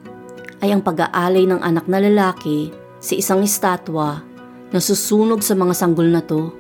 ay 0.59 0.75
ang 0.75 0.83
pag-aalay 0.83 1.45
ng 1.47 1.61
anak 1.61 1.87
na 1.87 2.03
lalaki 2.03 2.73
sa 2.99 3.15
isang 3.15 3.45
estatwa 3.45 4.29
Nasusunog 4.69 5.41
sa 5.41 5.57
mga 5.57 5.73
sanggol 5.73 6.13
na 6.13 6.21
to. 6.21 6.53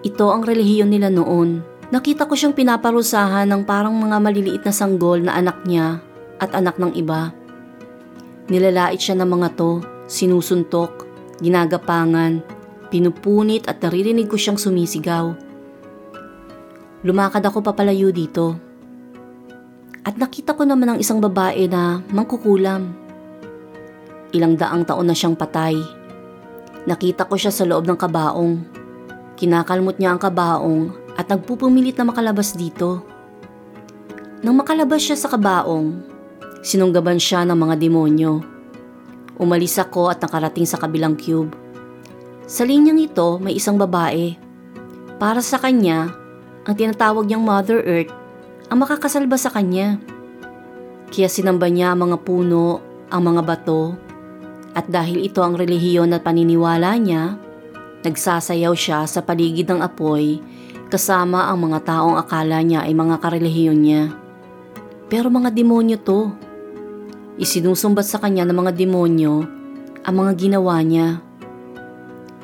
Ito 0.00 0.32
ang 0.32 0.48
relihiyon 0.48 0.88
nila 0.88 1.12
noon. 1.12 1.60
Nakita 1.92 2.24
ko 2.24 2.32
siyang 2.32 2.56
pinaparusahan 2.56 3.44
ng 3.52 3.68
parang 3.68 3.92
mga 3.92 4.16
maliliit 4.16 4.64
na 4.64 4.72
sanggol 4.72 5.20
na 5.20 5.36
anak 5.36 5.60
niya 5.68 6.00
at 6.40 6.56
anak 6.56 6.80
ng 6.80 6.96
iba. 6.96 7.36
Nilalait 8.48 8.96
siya 8.96 9.20
ng 9.20 9.28
mga 9.28 9.60
to, 9.60 9.84
sinusuntok, 10.08 11.04
ginagapangan, 11.44 12.40
pinupunit 12.92 13.64
at 13.64 13.80
naririnig 13.80 14.28
ko 14.28 14.36
siyang 14.36 14.60
sumisigaw. 14.60 15.32
Lumakad 17.02 17.40
ako 17.40 17.64
papalayo 17.64 18.12
dito. 18.12 18.60
At 20.04 20.20
nakita 20.20 20.52
ko 20.52 20.68
naman 20.68 20.92
ang 20.92 20.98
isang 21.00 21.24
babae 21.24 21.64
na 21.64 22.04
mangkukulam. 22.12 22.92
Ilang 24.36 24.60
daang 24.60 24.84
taon 24.84 25.08
na 25.08 25.16
siyang 25.16 25.34
patay 25.34 26.02
Nakita 26.82 27.30
ko 27.30 27.38
siya 27.38 27.54
sa 27.54 27.62
loob 27.62 27.86
ng 27.86 27.94
kabaong. 27.94 28.54
Kinakalmot 29.38 30.02
niya 30.02 30.14
ang 30.14 30.20
kabaong 30.22 31.14
at 31.14 31.30
nagpupumilit 31.30 31.94
na 31.94 32.10
makalabas 32.10 32.58
dito. 32.58 33.06
Nang 34.42 34.58
makalabas 34.58 34.98
siya 34.98 35.14
sa 35.14 35.30
kabaong, 35.30 36.02
sinunggaban 36.66 37.22
siya 37.22 37.46
ng 37.46 37.54
mga 37.54 37.74
demonyo. 37.78 38.42
Umalis 39.38 39.78
ako 39.78 40.10
at 40.10 40.18
nakarating 40.18 40.66
sa 40.66 40.74
kabilang 40.74 41.14
cube. 41.14 41.54
Sa 42.46 42.66
linyang 42.66 42.98
ito 42.98 43.38
may 43.38 43.54
isang 43.56 43.78
babae. 43.78 44.34
Para 45.22 45.38
sa 45.38 45.62
kanya, 45.62 46.10
ang 46.66 46.74
tinatawag 46.74 47.26
niyang 47.26 47.42
Mother 47.42 47.82
Earth 47.82 48.12
ang 48.72 48.82
makakasalba 48.82 49.36
sa 49.38 49.52
kanya. 49.52 50.00
Kaya 51.12 51.28
sinamba 51.28 51.68
niya 51.68 51.92
ang 51.92 52.08
mga 52.08 52.24
puno, 52.24 52.80
ang 53.12 53.22
mga 53.22 53.42
bato, 53.44 53.94
at 54.72 54.88
dahil 54.88 55.20
ito 55.20 55.44
ang 55.44 55.52
relihiyon 55.52 56.16
at 56.16 56.24
paniniwala 56.24 56.96
niya, 56.96 57.36
nagsasayaw 58.02 58.72
siya 58.72 59.04
sa 59.04 59.20
paligid 59.20 59.68
ng 59.68 59.84
apoy 59.84 60.40
kasama 60.92 61.48
ang 61.48 61.68
mga 61.68 61.88
taong 61.88 62.16
akala 62.20 62.60
niya 62.60 62.84
ay 62.84 62.92
mga 62.92 63.16
karelihiyon 63.20 63.80
niya. 63.80 64.02
Pero 65.08 65.28
mga 65.28 65.52
demonyo 65.52 65.96
to. 66.00 66.32
Isinusumbat 67.40 68.04
sa 68.04 68.20
kanya 68.20 68.44
ng 68.44 68.56
mga 68.56 68.72
demonyo 68.76 69.44
ang 70.04 70.14
mga 70.16 70.32
ginawa 70.36 70.80
niya. 70.84 71.20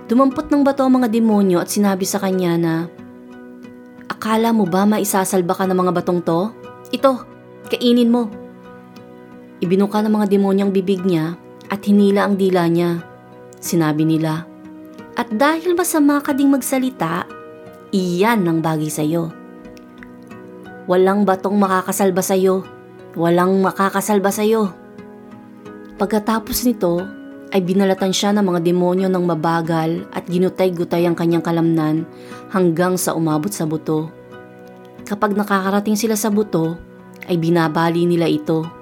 Dumampot 0.09 0.49
ng 0.49 0.65
bato 0.65 0.89
ang 0.89 0.97
mga 0.97 1.13
demonyo 1.13 1.61
at 1.61 1.69
sinabi 1.69 2.09
sa 2.09 2.17
kanya 2.17 2.57
na, 2.57 2.75
Akala 4.09 4.57
mo 4.57 4.65
ba 4.65 4.89
maisasalba 4.89 5.53
ka 5.53 5.69
ng 5.69 5.77
mga 5.77 5.93
batong 6.01 6.25
to? 6.25 6.49
Ito, 6.89 7.29
kainin 7.69 8.09
mo. 8.09 8.33
Ibinuka 9.61 10.01
ng 10.01 10.17
mga 10.17 10.27
demonyang 10.33 10.73
bibig 10.73 11.05
niya 11.05 11.37
at 11.69 11.85
hinila 11.85 12.25
ang 12.25 12.41
dila 12.41 12.65
niya. 12.73 13.05
Sinabi 13.61 14.09
nila, 14.09 14.49
At 15.13 15.29
dahil 15.29 15.77
masama 15.77 16.25
ka 16.25 16.33
ding 16.33 16.49
magsalita, 16.49 17.29
iyan 17.93 18.49
ang 18.49 18.65
bagay 18.65 18.89
sa 18.89 19.05
iyo. 19.05 19.29
Walang 20.89 21.29
batong 21.29 21.61
makakasalba 21.61 22.25
sa 22.25 22.33
iyo. 22.33 22.65
Walang 23.13 23.61
makakasalba 23.61 24.33
sa 24.33 24.41
iyo. 24.41 24.73
Pagkatapos 26.01 26.65
nito, 26.65 27.18
ay 27.53 27.65
binalatan 27.65 28.13
siya 28.13 28.33
ng 28.37 28.45
mga 28.45 28.61
demonyo 28.65 29.09
ng 29.09 29.25
mabagal 29.25 30.05
at 30.13 30.25
ginutay-gutay 30.29 31.09
ang 31.09 31.17
kanyang 31.17 31.45
kalamnan 31.45 32.05
hanggang 32.53 33.01
sa 33.01 33.17
umabot 33.17 33.49
sa 33.49 33.65
buto. 33.65 34.13
Kapag 35.09 35.33
nakakarating 35.33 35.97
sila 35.97 36.17
sa 36.17 36.29
buto, 36.29 36.77
ay 37.29 37.41
binabali 37.41 38.05
nila 38.09 38.29
ito 38.29 38.79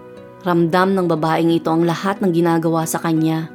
Ramdam 0.47 0.95
ng 0.95 1.11
babaeng 1.11 1.51
ito 1.51 1.75
ang 1.75 1.83
lahat 1.83 2.23
ng 2.23 2.31
ginagawa 2.31 2.87
sa 2.87 3.03
kanya. 3.03 3.51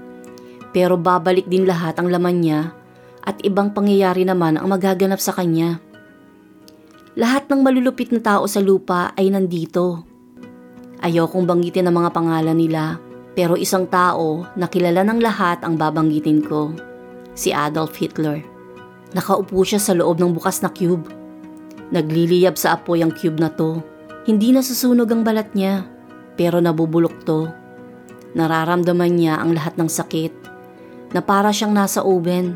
Pero 0.75 0.99
babalik 0.99 1.47
din 1.47 1.63
lahat 1.63 1.95
ang 1.95 2.11
laman 2.11 2.43
niya 2.43 2.75
at 3.23 3.39
ibang 3.47 3.71
pangyayari 3.71 4.27
naman 4.27 4.59
ang 4.59 4.67
magaganap 4.67 5.23
sa 5.23 5.31
kanya. 5.31 5.79
Lahat 7.15 7.47
ng 7.47 7.63
malulupit 7.63 8.11
na 8.11 8.19
tao 8.19 8.43
sa 8.43 8.59
lupa 8.59 9.15
ay 9.15 9.31
nandito. 9.31 10.03
Ayaw 10.99 11.31
kong 11.31 11.47
banggitin 11.47 11.87
ang 11.87 11.95
mga 11.95 12.11
pangalan 12.11 12.59
nila 12.59 12.99
pero 13.31 13.55
isang 13.55 13.87
tao 13.87 14.43
na 14.59 14.67
kilala 14.67 15.07
ng 15.07 15.19
lahat 15.23 15.63
ang 15.63 15.79
babanggitin 15.79 16.43
ko. 16.43 16.75
Si 17.31 17.55
Adolf 17.55 17.95
Hitler. 17.95 18.43
Nakaupo 19.15 19.63
siya 19.63 19.79
sa 19.79 19.95
loob 19.95 20.19
ng 20.19 20.35
bukas 20.35 20.59
na 20.63 20.71
cube. 20.71 21.07
Nagliliyab 21.91 22.55
sa 22.55 22.79
apoy 22.79 23.03
ang 23.03 23.11
cube 23.11 23.39
na 23.39 23.51
to. 23.51 23.83
Hindi 24.27 24.55
nasusunog 24.55 25.07
ang 25.11 25.23
balat 25.23 25.51
niya 25.55 25.87
pero 26.39 26.63
nabubulok 26.63 27.15
to. 27.27 27.51
Nararamdaman 28.31 29.11
niya 29.11 29.39
ang 29.43 29.51
lahat 29.51 29.75
ng 29.75 29.91
sakit 29.91 30.31
na 31.11 31.19
para 31.19 31.51
siyang 31.51 31.75
nasa 31.75 31.99
oven. 32.03 32.55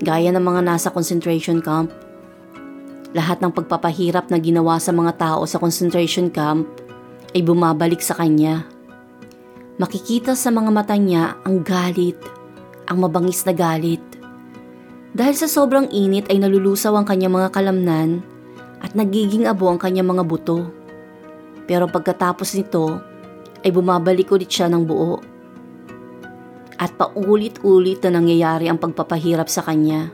Gaya 0.00 0.30
ng 0.30 0.42
mga 0.42 0.62
nasa 0.64 0.88
concentration 0.94 1.58
camp. 1.58 1.90
Lahat 3.10 3.42
ng 3.42 3.50
pagpapahirap 3.50 4.30
na 4.30 4.38
ginawa 4.38 4.78
sa 4.78 4.94
mga 4.94 5.18
tao 5.18 5.42
sa 5.42 5.58
concentration 5.58 6.30
camp 6.30 6.70
ay 7.34 7.42
bumabalik 7.42 7.98
sa 7.98 8.14
kanya. 8.14 8.69
Makikita 9.80 10.36
sa 10.36 10.52
mga 10.52 10.68
mata 10.68 10.92
niya 10.92 11.40
ang 11.40 11.64
galit, 11.64 12.20
ang 12.84 13.00
mabangis 13.00 13.48
na 13.48 13.56
galit. 13.56 14.04
Dahil 15.16 15.32
sa 15.32 15.48
sobrang 15.48 15.88
init 15.88 16.28
ay 16.28 16.36
nalulusaw 16.36 16.92
ang 17.00 17.08
kanyang 17.08 17.40
mga 17.40 17.48
kalamnan 17.48 18.20
at 18.84 18.92
nagiging 18.92 19.48
abo 19.48 19.72
ang 19.72 19.80
kanyang 19.80 20.12
mga 20.12 20.28
buto. 20.28 20.68
Pero 21.64 21.88
pagkatapos 21.88 22.60
nito 22.60 23.00
ay 23.64 23.72
bumabalik 23.72 24.28
ulit 24.28 24.52
siya 24.52 24.68
ng 24.68 24.84
buo. 24.84 25.16
At 26.76 27.00
paulit-ulit 27.00 28.04
na 28.04 28.20
nangyayari 28.20 28.68
ang 28.68 28.76
pagpapahirap 28.76 29.48
sa 29.48 29.64
kanya. 29.64 30.12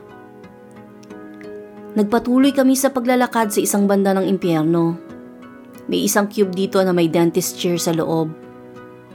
Nagpatuloy 1.91 2.55
kami 2.55 2.79
sa 2.79 2.95
paglalakad 2.95 3.51
sa 3.51 3.59
isang 3.59 3.83
banda 3.83 4.15
ng 4.15 4.31
impyerno. 4.31 4.95
May 5.91 6.07
isang 6.07 6.31
cube 6.31 6.55
dito 6.55 6.79
na 6.79 6.95
may 6.95 7.11
dentist 7.11 7.59
chair 7.59 7.75
sa 7.75 7.91
loob. 7.91 8.46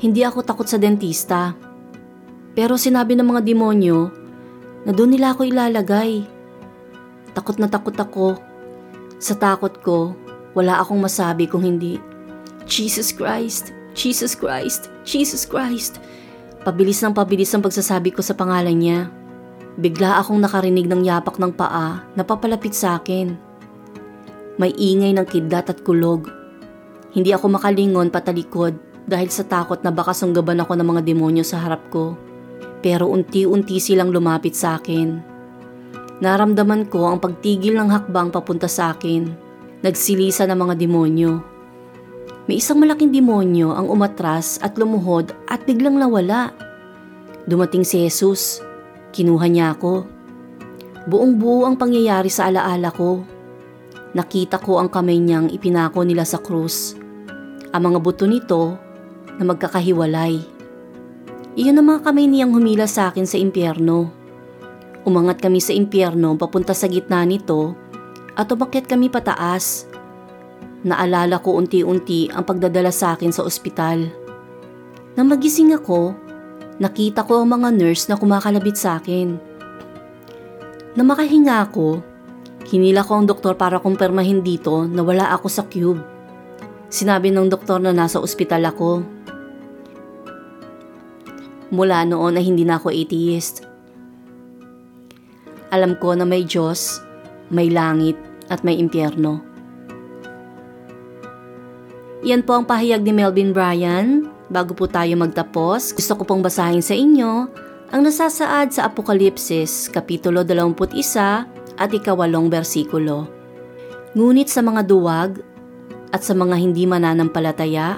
Hindi 0.03 0.27
ako 0.27 0.43
takot 0.43 0.67
sa 0.67 0.83
dentista. 0.83 1.55
Pero 2.59 2.75
sinabi 2.75 3.15
ng 3.15 3.23
mga 3.23 3.47
demonyo 3.47 4.11
na 4.83 4.91
doon 4.91 5.15
nila 5.15 5.31
ako 5.31 5.47
ilalagay. 5.47 6.27
Takot 7.39 7.63
na 7.63 7.71
takot 7.71 7.95
ako. 7.95 8.35
Sa 9.23 9.39
takot 9.39 9.71
ko, 9.87 10.19
wala 10.59 10.83
akong 10.83 10.99
masabi 10.99 11.47
kung 11.47 11.63
hindi, 11.63 12.03
Jesus 12.67 13.15
Christ, 13.15 13.71
Jesus 13.95 14.35
Christ, 14.35 14.91
Jesus 15.07 15.47
Christ. 15.47 16.03
Pabilis 16.67 16.99
ng 16.99 17.15
pabilis 17.15 17.55
ang 17.55 17.63
pagsasabi 17.63 18.11
ko 18.11 18.27
sa 18.27 18.35
pangalan 18.35 18.75
niya. 18.75 19.07
Bigla 19.79 20.19
akong 20.19 20.43
nakarinig 20.43 20.91
ng 20.91 21.07
yapak 21.07 21.39
ng 21.39 21.55
paa 21.55 22.03
na 22.19 22.27
papalapit 22.27 22.75
sa 22.75 22.99
akin. 22.99 23.39
May 24.59 24.75
ingay 24.75 25.15
ng 25.15 25.27
kidlat 25.31 25.71
at 25.71 25.87
kulog. 25.87 26.27
Hindi 27.15 27.31
ako 27.31 27.55
makalingon 27.55 28.11
patalikod 28.11 28.92
dahil 29.13 29.29
sa 29.29 29.45
takot 29.45 29.85
na 29.85 29.93
baka 29.93 30.17
sunggaban 30.17 30.65
ako 30.65 30.73
ng 30.81 30.89
mga 30.89 31.03
demonyo 31.05 31.45
sa 31.45 31.61
harap 31.61 31.85
ko 31.93 32.17
pero 32.83 33.07
unti-unti 33.09 33.79
silang 33.79 34.11
lumapit 34.11 34.59
sa 34.59 34.77
akin. 34.77 35.23
Naramdaman 36.19 36.91
ko 36.91 37.07
ang 37.09 37.23
pagtigil 37.23 37.79
ng 37.79 37.89
hakbang 37.89 38.35
papunta 38.35 38.67
sa 38.67 38.93
akin. 38.93 39.31
Nagsilisa 39.87 40.47
ng 40.51 40.59
mga 40.59 40.75
demonyo. 40.79 41.33
May 42.51 42.59
isang 42.59 42.83
malaking 42.83 43.15
demonyo 43.15 43.71
ang 43.71 43.87
umatras 43.87 44.59
at 44.59 44.75
lumuhod 44.75 45.31
at 45.47 45.63
biglang 45.63 45.95
nawala. 45.95 46.51
Dumating 47.47 47.87
si 47.87 48.03
Jesus. 48.03 48.63
Kinuha 49.15 49.47
niya 49.47 49.75
ako. 49.79 50.07
Buong 51.07 51.39
buo 51.39 51.67
ang 51.67 51.79
pangyayari 51.79 52.31
sa 52.31 52.51
alaala 52.51 52.91
ko. 52.95 53.23
Nakita 54.15 54.63
ko 54.63 54.79
ang 54.79 54.91
kamay 54.91 55.19
niyang 55.19 55.51
ipinako 55.51 56.07
nila 56.07 56.23
sa 56.23 56.39
krus. 56.39 56.95
Ang 57.75 57.83
mga 57.91 57.99
buto 57.99 58.27
nito 58.31 58.92
na 59.39 59.45
magkakahiwalay. 59.49 60.41
Iyon 61.53 61.77
ang 61.77 61.87
mga 61.93 62.01
kamay 62.09 62.25
niyang 62.29 62.57
humila 62.57 62.89
sa 62.89 63.13
akin 63.13 63.29
sa 63.29 63.37
impyerno. 63.37 64.09
Umangat 65.05 65.45
kami 65.45 65.61
sa 65.61 65.77
impyerno 65.77 66.33
papunta 66.41 66.73
sa 66.73 66.89
gitna 66.89 67.27
nito 67.29 67.77
at 68.33 68.49
umakyat 68.49 68.89
kami 68.89 69.13
pataas. 69.13 69.85
Naalala 70.83 71.39
ko 71.45 71.61
unti-unti 71.61 72.33
ang 72.33 72.43
pagdadala 72.49 72.91
sa 72.91 73.15
akin 73.15 73.31
sa 73.31 73.45
ospital. 73.45 74.09
Nang 75.15 75.29
magising 75.29 75.77
ako, 75.77 76.17
nakita 76.81 77.23
ko 77.29 77.45
ang 77.45 77.53
mga 77.53 77.69
nurse 77.77 78.09
na 78.09 78.17
kumakalabit 78.17 78.81
sa 78.81 78.97
akin. 78.97 79.37
Nang 80.97 81.09
makahinga 81.09 81.69
ako, 81.69 82.01
hinila 82.67 83.05
ko 83.05 83.21
ang 83.21 83.27
doktor 83.29 83.55
para 83.61 83.77
kumpirmahin 83.77 84.41
dito 84.41 84.89
na 84.89 85.05
wala 85.05 85.31
ako 85.37 85.47
sa 85.53 85.69
cube. 85.69 86.01
Sinabi 86.93 87.33
ng 87.33 87.49
doktor 87.49 87.81
na 87.81 87.93
nasa 87.93 88.21
ospital 88.21 88.69
ako. 88.69 89.22
Mula 91.73 92.05
noon 92.05 92.37
ay 92.37 92.45
hindi 92.45 92.69
na 92.69 92.77
ako 92.77 92.93
atheist. 92.93 93.65
Alam 95.73 95.97
ko 95.97 96.13
na 96.13 96.29
may 96.29 96.45
Diyos, 96.45 97.01
may 97.49 97.73
langit 97.73 98.21
at 98.53 98.61
may 98.61 98.77
impyerno. 98.77 99.41
Yan 102.23 102.45
po 102.45 102.61
ang 102.61 102.69
pahayag 102.69 103.01
ni 103.01 103.17
Melvin 103.17 103.57
Bryan. 103.57 104.29
Bago 104.53 104.77
po 104.77 104.85
tayo 104.85 105.17
magtapos, 105.17 105.97
gusto 105.97 106.13
ko 106.21 106.23
pong 106.29 106.45
basahin 106.45 106.85
sa 106.85 106.93
inyo 106.93 107.49
ang 107.89 108.01
nasasaad 108.05 108.69
sa 108.77 108.93
Apokalipsis, 108.93 109.89
Kapitulo 109.89 110.45
21 110.45 111.81
at 111.81 111.89
ikawalong 111.89 112.53
bersikulo. 112.53 113.27
Ngunit 114.13 114.53
sa 114.53 114.61
mga 114.61 114.85
duwag 114.85 115.41
at 116.13 116.21
sa 116.21 116.37
mga 116.37 116.61
hindi 116.61 116.85
mananampalataya 116.85 117.97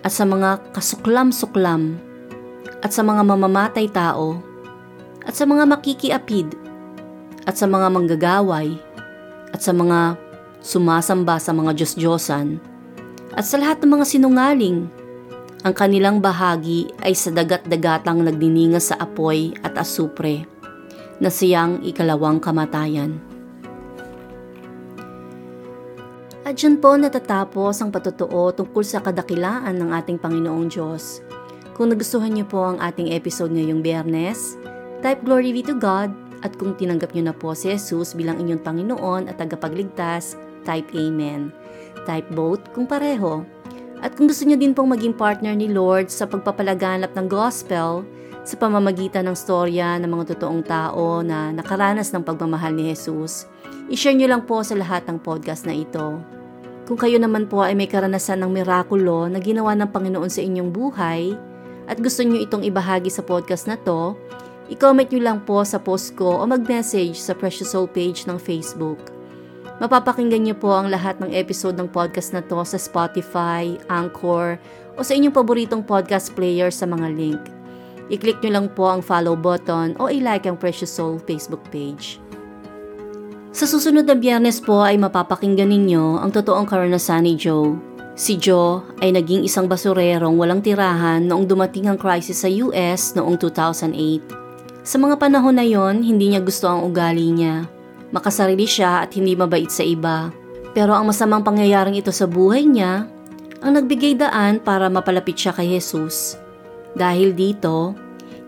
at 0.00 0.12
sa 0.12 0.24
mga 0.24 0.72
kasuklam-suklam 0.72 2.09
at 2.80 2.90
sa 2.92 3.04
mga 3.04 3.22
mamamatay 3.24 3.92
tao, 3.92 4.40
at 5.24 5.36
sa 5.36 5.44
mga 5.44 5.68
makikiapid, 5.68 6.56
at 7.44 7.56
sa 7.56 7.68
mga 7.68 7.92
manggagaway, 7.92 8.76
at 9.52 9.60
sa 9.60 9.76
mga 9.76 10.16
sumasamba 10.60 11.40
sa 11.40 11.52
mga 11.52 11.76
Diyos-Diyosan, 11.76 12.60
at 13.36 13.44
sa 13.44 13.56
lahat 13.60 13.80
ng 13.80 13.90
mga 14.00 14.04
sinungaling. 14.04 14.78
Ang 15.60 15.74
kanilang 15.76 16.24
bahagi 16.24 16.88
ay 17.04 17.12
sa 17.12 17.28
dagat-dagatang 17.28 18.24
nagdininga 18.24 18.80
sa 18.80 18.96
apoy 18.96 19.52
at 19.60 19.76
asupre, 19.76 20.48
na 21.20 21.28
siyang 21.28 21.84
ikalawang 21.84 22.40
kamatayan. 22.40 23.20
At 26.48 26.56
dyan 26.56 26.80
po 26.80 26.96
natatapos 26.96 27.84
ang 27.84 27.92
patutuo 27.92 28.56
tungkol 28.56 28.80
sa 28.80 29.04
kadakilaan 29.04 29.76
ng 29.76 29.92
ating 29.92 30.16
Panginoong 30.16 30.66
Diyos 30.72 31.29
kung 31.80 31.96
nagustuhan 31.96 32.36
niyo 32.36 32.44
po 32.44 32.60
ang 32.60 32.76
ating 32.76 33.08
episode 33.16 33.56
ngayong 33.56 33.80
biyernes, 33.80 34.60
type 35.00 35.24
glory 35.24 35.48
be 35.48 35.64
to 35.64 35.72
God 35.72 36.12
at 36.44 36.52
kung 36.60 36.76
tinanggap 36.76 37.16
niyo 37.16 37.32
na 37.32 37.32
po 37.32 37.56
si 37.56 37.72
Jesus 37.72 38.12
bilang 38.12 38.36
inyong 38.36 38.60
Panginoon 38.60 39.32
at 39.32 39.40
tagapagligtas, 39.40 40.36
type 40.68 40.92
Amen. 40.92 41.48
Type 42.04 42.28
both 42.36 42.60
kung 42.76 42.84
pareho. 42.84 43.48
At 44.04 44.12
kung 44.12 44.28
gusto 44.28 44.44
niyo 44.44 44.60
din 44.60 44.76
pong 44.76 44.92
maging 44.92 45.16
partner 45.16 45.56
ni 45.56 45.72
Lord 45.72 46.12
sa 46.12 46.28
pagpapalaganap 46.28 47.16
ng 47.16 47.26
gospel 47.32 48.04
sa 48.44 48.54
pamamagitan 48.60 49.24
ng 49.24 49.36
storya 49.40 49.96
ng 50.04 50.08
mga 50.12 50.36
totoong 50.36 50.60
tao 50.60 51.24
na 51.24 51.48
nakaranas 51.48 52.12
ng 52.12 52.20
pagmamahal 52.20 52.76
ni 52.76 52.92
Jesus, 52.92 53.48
i-share 53.88 54.12
niyo 54.12 54.28
lang 54.28 54.44
po 54.44 54.60
sa 54.60 54.76
lahat 54.76 55.08
ng 55.08 55.16
podcast 55.16 55.64
na 55.64 55.72
ito. 55.72 56.20
Kung 56.84 57.00
kayo 57.00 57.16
naman 57.16 57.48
po 57.48 57.64
ay 57.64 57.72
may 57.72 57.88
karanasan 57.88 58.44
ng 58.44 58.52
mirakulo 58.52 59.32
na 59.32 59.40
ginawa 59.40 59.72
ng 59.72 59.88
Panginoon 59.88 60.28
sa 60.28 60.44
inyong 60.44 60.68
buhay, 60.76 61.48
at 61.86 62.02
gusto 62.02 62.20
nyo 62.20 62.40
itong 62.42 62.66
ibahagi 62.66 63.08
sa 63.08 63.24
podcast 63.24 63.64
na 63.70 63.78
to, 63.80 64.16
i-comment 64.68 65.08
nyo 65.08 65.20
lang 65.20 65.38
po 65.44 65.64
sa 65.64 65.80
post 65.80 66.16
ko 66.18 66.40
o 66.40 66.44
mag-message 66.44 67.16
sa 67.16 67.32
Precious 67.32 67.72
Soul 67.72 67.88
page 67.88 68.28
ng 68.28 68.36
Facebook. 68.36 68.98
Mapapakinggan 69.80 70.44
nyo 70.44 70.56
po 70.58 70.76
ang 70.76 70.92
lahat 70.92 71.16
ng 71.24 71.32
episode 71.32 71.78
ng 71.80 71.88
podcast 71.88 72.36
na 72.36 72.44
to 72.44 72.60
sa 72.68 72.76
Spotify, 72.76 73.80
Anchor, 73.88 74.60
o 74.94 75.00
sa 75.00 75.16
inyong 75.16 75.32
paboritong 75.32 75.80
podcast 75.80 76.36
player 76.36 76.68
sa 76.68 76.84
mga 76.84 77.08
link. 77.16 77.40
I-click 78.12 78.44
nyo 78.44 78.60
lang 78.60 78.66
po 78.76 78.92
ang 78.92 79.00
follow 79.00 79.38
button 79.38 79.96
o 79.96 80.12
i-like 80.12 80.44
ang 80.44 80.60
Precious 80.60 80.92
Soul 80.92 81.16
Facebook 81.24 81.64
page. 81.72 82.20
Sa 83.50 83.66
susunod 83.66 84.06
na 84.06 84.14
biyernes 84.14 84.62
po 84.62 84.84
ay 84.84 84.94
mapapakinggan 84.94 85.72
ninyo 85.72 86.22
ang 86.22 86.30
totoong 86.30 86.70
karanasan 86.70 87.26
ni 87.26 87.34
Joe 87.34 87.89
Si 88.20 88.36
Joe 88.36 88.84
ay 89.00 89.16
naging 89.16 89.48
isang 89.48 89.64
basurerong 89.64 90.36
walang 90.36 90.60
tirahan 90.60 91.24
noong 91.24 91.48
dumating 91.48 91.88
ang 91.88 91.96
crisis 91.96 92.44
sa 92.44 92.52
US 92.68 93.16
noong 93.16 93.40
2008. 93.40 94.84
Sa 94.84 95.00
mga 95.00 95.16
panahon 95.16 95.56
na 95.56 95.64
yon, 95.64 96.04
hindi 96.04 96.28
niya 96.28 96.44
gusto 96.44 96.68
ang 96.68 96.84
ugali 96.84 97.32
niya. 97.32 97.64
Makasarili 98.12 98.68
siya 98.68 99.08
at 99.08 99.16
hindi 99.16 99.32
mabait 99.32 99.72
sa 99.72 99.80
iba. 99.80 100.28
Pero 100.76 100.92
ang 100.92 101.08
masamang 101.08 101.40
pangyayaring 101.40 101.96
ito 101.96 102.12
sa 102.12 102.28
buhay 102.28 102.68
niya 102.68 103.08
ang 103.64 103.72
nagbigay 103.72 104.20
daan 104.20 104.60
para 104.60 104.92
mapalapit 104.92 105.40
siya 105.40 105.56
kay 105.56 105.80
Jesus. 105.80 106.36
Dahil 106.92 107.32
dito, 107.32 107.96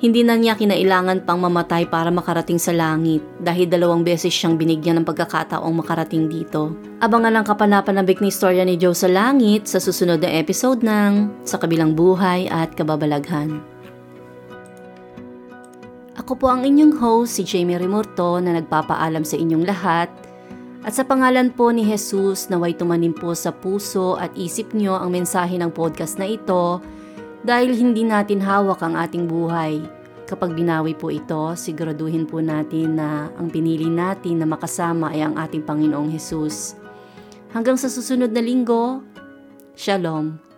hindi 0.03 0.27
na 0.27 0.35
niya 0.35 0.59
kinailangan 0.59 1.23
pang 1.23 1.39
mamatay 1.39 1.87
para 1.87 2.11
makarating 2.11 2.59
sa 2.59 2.75
langit 2.75 3.23
dahil 3.39 3.71
dalawang 3.71 4.03
beses 4.03 4.35
siyang 4.35 4.59
binigyan 4.59 4.99
ng 4.99 5.07
pagkakataong 5.07 5.71
makarating 5.71 6.27
dito. 6.27 6.75
Abangan 6.99 7.39
ang 7.39 7.47
kapanapanabik 7.47 8.19
ni 8.19 8.35
istorya 8.35 8.67
ni 8.67 8.75
Joe 8.75 8.99
sa 8.99 9.07
langit 9.07 9.71
sa 9.71 9.79
susunod 9.79 10.19
na 10.19 10.43
episode 10.43 10.83
ng 10.83 11.47
Sa 11.47 11.55
Kabilang 11.55 11.95
Buhay 11.95 12.51
at 12.51 12.75
Kababalaghan. 12.75 13.63
Ako 16.19 16.35
po 16.35 16.51
ang 16.51 16.67
inyong 16.67 16.99
host, 16.99 17.39
si 17.39 17.47
Jamie 17.47 17.79
Rimurto 17.79 18.43
na 18.43 18.59
nagpapaalam 18.59 19.23
sa 19.23 19.39
inyong 19.39 19.65
lahat 19.71 20.11
at 20.83 20.99
sa 20.99 21.07
pangalan 21.07 21.55
po 21.55 21.71
ni 21.71 21.87
Jesus 21.87 22.51
naway 22.51 22.75
tumanim 22.75 23.15
po 23.15 23.39
sa 23.39 23.55
puso 23.55 24.19
at 24.19 24.35
isip 24.35 24.75
nyo 24.75 24.99
ang 24.99 25.15
mensahe 25.15 25.55
ng 25.55 25.71
podcast 25.71 26.19
na 26.19 26.27
ito 26.27 26.83
dahil 27.43 27.75
hindi 27.75 28.07
natin 28.07 28.43
hawak 28.43 28.83
ang 28.83 28.99
ating 28.99 29.27
buhay. 29.27 29.83
kapag 30.23 30.57
binawi 30.57 30.97
po 30.97 31.13
ito, 31.13 31.53
siguraduhin 31.53 32.25
po 32.25 32.41
natin 32.41 32.97
na 32.97 33.29
ang 33.37 33.53
pinili 33.53 33.85
natin 33.85 34.41
na 34.41 34.49
makasama 34.49 35.13
ay 35.13 35.29
ang 35.29 35.37
ating 35.37 35.61
Panginoong 35.61 36.09
Hesus. 36.09 36.73
Hanggang 37.53 37.77
sa 37.77 37.93
susunod 37.93 38.33
na 38.33 38.41
linggo, 38.41 39.05
Shalom. 39.77 40.52